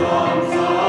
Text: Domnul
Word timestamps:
Domnul 0.00 0.79